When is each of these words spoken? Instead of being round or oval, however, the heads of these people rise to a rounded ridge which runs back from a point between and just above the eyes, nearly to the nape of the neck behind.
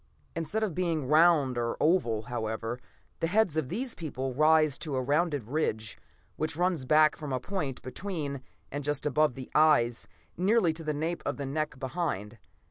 Instead 0.35 0.63
of 0.63 0.73
being 0.73 1.05
round 1.05 1.59
or 1.59 1.77
oval, 1.79 2.23
however, 2.23 2.79
the 3.19 3.27
heads 3.27 3.55
of 3.55 3.69
these 3.69 3.93
people 3.93 4.33
rise 4.33 4.79
to 4.79 4.95
a 4.95 5.01
rounded 5.03 5.43
ridge 5.47 5.95
which 6.37 6.55
runs 6.57 6.85
back 6.85 7.15
from 7.15 7.31
a 7.31 7.39
point 7.39 7.79
between 7.83 8.41
and 8.71 8.83
just 8.83 9.05
above 9.05 9.35
the 9.35 9.51
eyes, 9.53 10.07
nearly 10.35 10.73
to 10.73 10.83
the 10.83 10.91
nape 10.95 11.21
of 11.23 11.37
the 11.37 11.45
neck 11.45 11.77
behind. 11.77 12.39